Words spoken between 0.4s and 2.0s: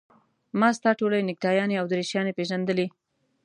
ما ستا ټولې نکټایانې او